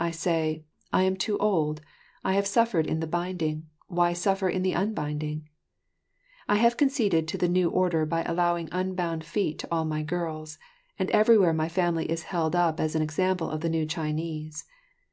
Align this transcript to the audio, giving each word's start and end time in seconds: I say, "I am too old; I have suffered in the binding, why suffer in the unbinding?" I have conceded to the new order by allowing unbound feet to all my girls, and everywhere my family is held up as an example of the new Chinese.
I 0.00 0.10
say, 0.10 0.64
"I 0.92 1.04
am 1.04 1.14
too 1.16 1.38
old; 1.38 1.82
I 2.24 2.32
have 2.32 2.48
suffered 2.48 2.84
in 2.84 2.98
the 2.98 3.06
binding, 3.06 3.68
why 3.86 4.12
suffer 4.12 4.48
in 4.48 4.62
the 4.64 4.72
unbinding?" 4.74 5.48
I 6.48 6.56
have 6.56 6.76
conceded 6.76 7.28
to 7.28 7.38
the 7.38 7.46
new 7.46 7.70
order 7.70 8.04
by 8.04 8.24
allowing 8.24 8.68
unbound 8.72 9.22
feet 9.22 9.60
to 9.60 9.68
all 9.70 9.84
my 9.84 10.02
girls, 10.02 10.58
and 10.98 11.08
everywhere 11.12 11.52
my 11.52 11.68
family 11.68 12.10
is 12.10 12.24
held 12.24 12.56
up 12.56 12.80
as 12.80 12.96
an 12.96 13.02
example 13.02 13.50
of 13.50 13.60
the 13.60 13.70
new 13.70 13.86
Chinese. 13.86 14.64